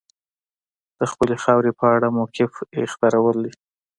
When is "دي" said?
3.45-3.53